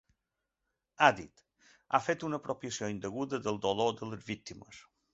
Ha 1.01 1.09
dit: 1.19 1.43
Ha 1.91 2.01
fet 2.07 2.27
una 2.31 2.41
apropiació 2.41 2.93
indeguda 2.97 3.43
del 3.49 3.63
dolor 3.71 3.97
de 4.03 4.15
les 4.15 4.29
víctimes. 4.35 4.87